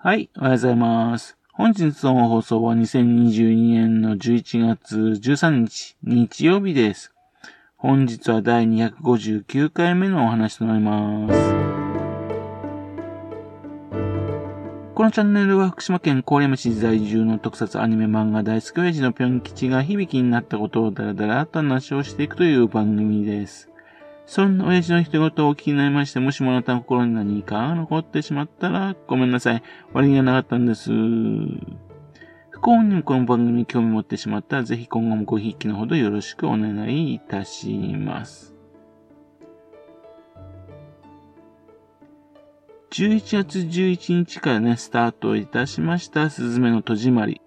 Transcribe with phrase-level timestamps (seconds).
[0.00, 1.36] はい、おはようございます。
[1.52, 7.12] 本日の放送は2022年の11月13日、日曜日です。
[7.76, 11.34] 本日は第259回目のお話となります。
[14.94, 23.67] このチャンネルは福島県郡山市在住の特撮アニメ漫画大好き親父のぴょん吉が響きになったことをだらだらと話をしていくという番組です。
[24.28, 29.62] そんな親父の一言をお聞きになりまして、もしもあなたの心に何かが残ってしまったら、ごめんなさい。
[29.94, 30.90] 割にはなかったんです。
[32.50, 38.54] 不幸にもこの番組に興味持ってしまったら、ぜひ今後もごひいきのほどよろしくお願いいたします。
[42.90, 47.40] 11月11日からね、スタートいたしました、すずめの戸締まり。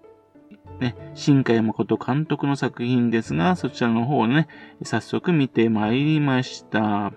[0.82, 4.48] ね、新海誠監督の作品ですが、そちらの方をね、
[4.82, 7.12] 早速見てまいりました。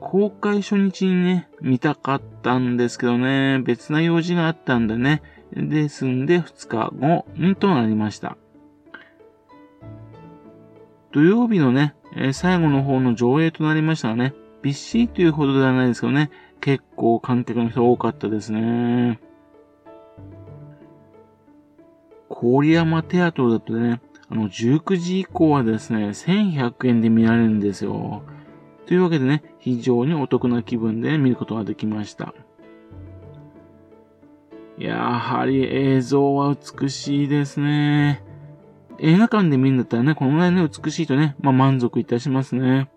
[0.00, 8.36] 公開初日にね、見たかったんですけどね、別な用事があったんでね、ですんで2日後にとなりました。
[11.12, 11.94] 土曜日のね、
[12.32, 16.30] 最後の方の上映となりましたがね、びっしりというほどではないですけどね、
[16.60, 19.20] 結構観客の人多かったですね。
[22.42, 28.22] 郡山テアトルだとね、あの、19時以降はですね、1100円で見られるんですよ。
[28.86, 32.34] というわけでね、非常にお得な気分で見ることができました。
[34.78, 38.24] やはり映像は美しいですね。
[38.98, 42.90] 映画館で見るんだったらね、このぐらいね、美しいとね、まあ満足いたしますね。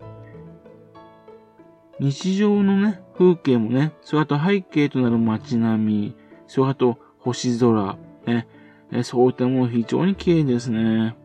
[1.99, 6.15] 日常のね、風景もね、それあと背景となる街並み、
[6.47, 8.47] それあと星空、ね、
[8.91, 11.15] えそういったもの非常に綺麗ですね。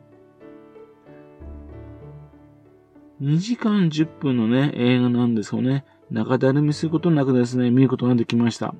[3.20, 5.84] 2時間10分のね、映画なんですよね。
[6.11, 8.75] 中だるみすることなくですね、見ることができました。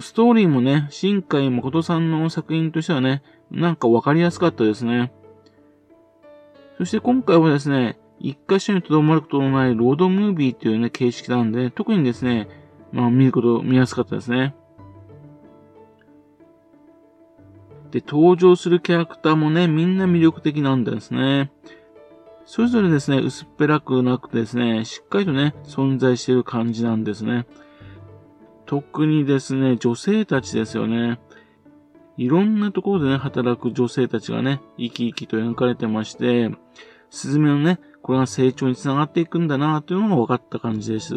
[0.00, 5.12] ストーリーもね、新海誠さんの作品としてはね、なんかわかりやすかったですね。
[6.78, 12.48] そして今回はですね、一箇所にとどまることのないロードムービーというね、形式なんで、特にですね、
[12.90, 14.54] まあ見ること、見やすかったですね。
[17.92, 21.52] で、登場するキャラクターもね、みんな魅力的なんですね。
[22.46, 27.46] それぞれですね、薄っぺらくなくてですね、しっかりとね、存在している感じなんですね。
[28.64, 31.20] 特にですね、女性たちですよね。
[32.16, 36.50] いろんなところでね、働く女性たちがね、生き生きと描かれてまして、
[37.10, 41.14] スズメのね、これが成長につながっていくんだなというのが分かった感じです。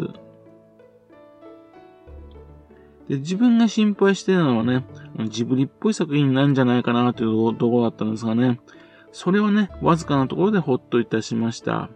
[3.08, 4.84] で、自分が心配してたのはね、
[5.28, 8.60] ジブリっぽい作品なんじゃないかなというところだったんですがね、
[9.12, 11.88] それはね、わずかなところでほっといたしました。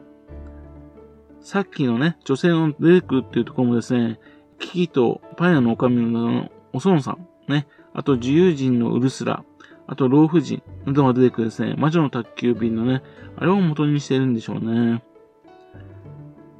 [1.40, 4.18] さっきのね、女性の出てくるっていうところもですね、
[4.58, 9.44] キキとパン屋のおかみのおそのさん、ね、あと自由人のウルスラ、
[9.86, 13.02] あと老婦人などが出てくるですね、魔女の宅急便のね、
[13.36, 15.02] あれを元にしてるんでしょうね。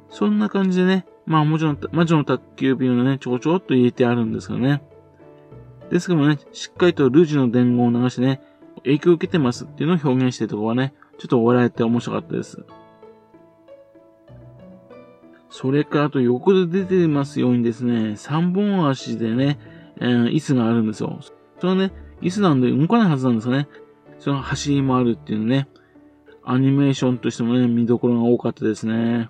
[0.09, 4.83] そんな感じでね、まあ魔女の魔女の宅急便をね、ちょこちょこっと入れてあるんですよね。
[5.91, 8.41] ですけどもね、しっかりとルージュの伝言を流してね、
[8.83, 12.63] 影響を受けてますっていうのを表現してるところはね、ちょっと笑えて面白かったです。
[15.49, 19.59] それからあと横で出てますようにですね、三本足でね、
[19.99, 21.19] えー、椅子があるんですよ。
[21.59, 21.91] それはね、
[22.21, 23.67] 椅子なんで動かないはずなんですよね。
[24.19, 25.67] その走り回るっていうね、
[26.43, 29.27] アニメーションとしてもね、見どころが多かったですね。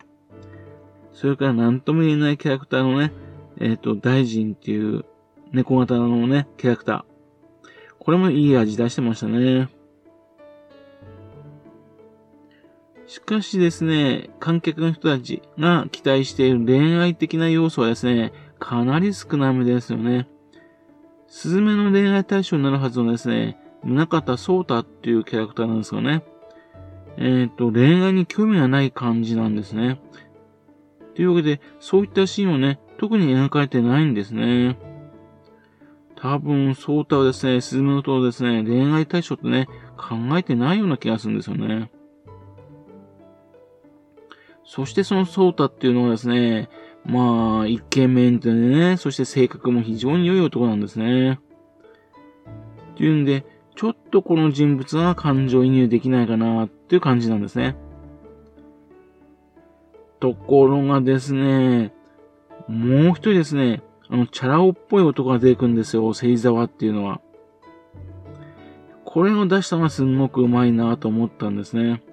[1.11, 3.11] それから何とも言えないキャラクターのね、
[3.59, 5.05] えっ、と、大臣っていう
[5.51, 7.03] 猫型のね、キャラクター。
[7.99, 9.69] これもいい味出してましたね。
[13.05, 20.29] しかしですね、観客の人たちが期待している恋愛的な要素はですね、かなり少なめですよね。
[21.27, 26.23] スズメの恋愛対象になるはずのですね、宗方聡太っていうキャラクターなんですよね。
[27.17, 29.99] えっ、と、恋愛に興味がない感じなんですね。
[31.15, 34.77] というわけで、そういったシーンをね、特に描かれてないんですね。
[36.21, 41.91] 多分、ソータはですね、スズメの塔ですね、恋愛対象ってね、考えてないような気がするんですよね。
[44.63, 46.69] そしてそのソータっていうのはですね、
[47.05, 51.39] まあ、イケメンでね、そして性格も非常に良い男なんですね。
[52.93, 53.43] っていうんで、
[53.75, 57.75] ちょっとこの人物が感情移入できないかなっていう感じなんですね。
[60.19, 61.91] ところがですね、
[62.67, 63.81] もう一人ですね、
[64.11, 67.21] あの、チャラ男っぽい男が出てくるんですよ、芹沢っていうのは。
[69.05, 72.03] これを出したのがすんごくうまいなと思ったんですね。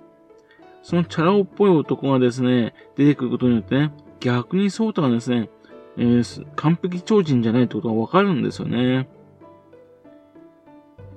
[0.82, 5.50] そのチャラ男っぽい男がですね、出てくることによってね、逆にソータがですね、
[5.96, 9.08] えー、完璧超人じゃないってことがわかるんですよね。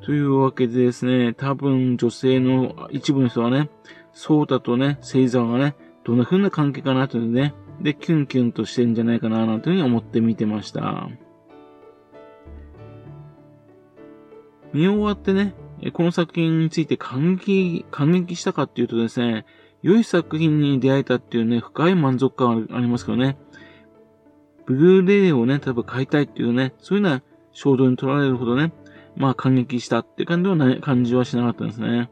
[0.02, 3.70] というわけでですね、多分女性の一部の人はね、
[4.14, 11.10] ソータとね、星座がね、どんな風な関係かなというね、で、キュンキュンとしてんじゃないかな、なんていうふうに思って見てました。
[14.74, 15.54] 見終わってね、
[15.94, 19.46] この作品について感激、感激したかっていうとですね、
[19.82, 23.38] 良い作品に出会えたっていうね、深い満足感ありますけどね、
[24.66, 28.72] ブルーレイをね、例えば買いたいっていうね、そういうような衝動に取られるほどね、
[29.16, 32.12] まあ感激したって感じはない、感じはしなかったんですね。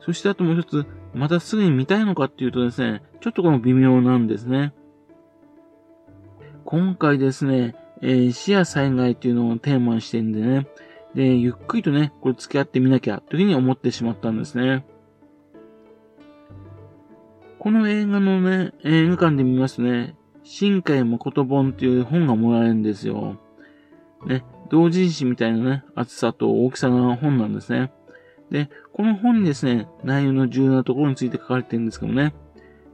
[0.00, 4.74] そしてあともう一つ、またすぐに見たいのかっていうとですね、ちょっとこの微妙なんですね。
[6.66, 10.66] 今回ですね、えー、死や災害っていうのをテーマにしてるんでね、
[11.14, 14.84] で、ゆっくりとね、これ付き合ってみなきゃというふうに思ってしまったんですね。
[17.58, 23.38] この映画のね、映画館で見ますとね、新海誠本っていう本がもらえるんですよ。
[24.26, 27.90] ね、同人誌みたいなね、厚さと大きさの本なんですね。
[28.50, 32.34] で、この本にですね、内容の重要なところについて書かれてるんですけどもね。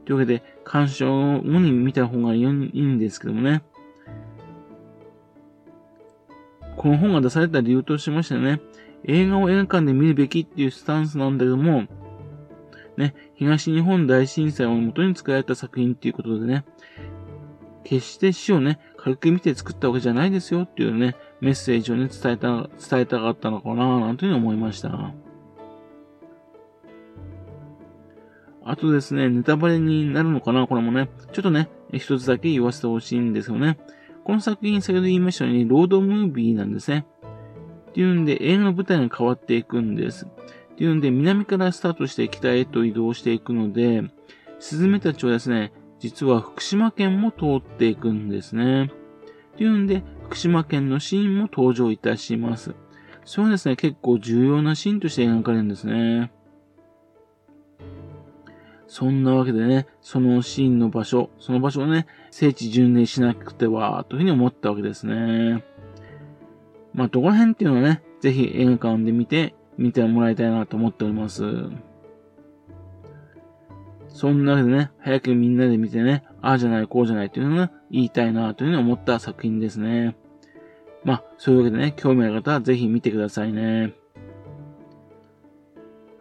[0.05, 3.63] というわけで、鑑賞後に見た方がいいんですけどもね。
[6.75, 8.59] この本が出された理由としましてね、
[9.05, 11.83] 映画を映画館で見るべきっていうスタンスなんだけども、
[12.97, 16.65] ね、東日本大震災を元に作られた作品っていうことでね、
[17.83, 25.13] 決して死をね、軽く見て作ったわけじゃないですよっていうね、メッセージをね、伝えた、伝えたかったのかななんていうふうに思いました。
[28.65, 30.67] あとですね、ネタバレになるのかな？
[30.67, 33.77] これもね、ちょっとね、一つだけ言わせてほしいんですよね。
[34.23, 37.05] この作品、先ほど言いましたように、ロードムービーなんですね。
[37.89, 40.25] っていうんで、映画の舞台が変わっていくんです。
[40.25, 44.03] っていうんで、南からスタートして北へと移動していくので、
[44.59, 48.85] スズメたちはですね、実は福島県も通っていくんですね。
[49.53, 52.73] っていうんで、福島県のシーンも登場いたします。
[53.25, 56.31] それはですね、結構重要なシーンとして描かれるんですね。
[58.93, 65.63] そんなわけでね、そのシーンの場所、その場所をね、聖地巡礼しなくては、というふうに思ったわけですね。
[66.93, 71.43] まあ、どこら辺っていうのはね、ぜひ映画館で見て、見てもらいたいなと思っております。
[74.09, 80.15] そんなわけでね、早くみんなで見てね、ああじゃない、こうじゃないというのを、言いたいなというふうに思った作品ですね。
[81.03, 83.95] まあ、そういうわけでね、興味ある方はぜひ見てくださいね。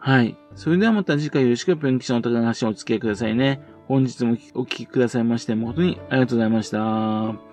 [0.04, 0.36] はい。
[0.56, 3.62] それではまた次回よろしくぴょん吉のお宝の話をお付き合いくださいね。
[3.86, 7.51] 本日もお聴きくださいまして誠にありがとうございました。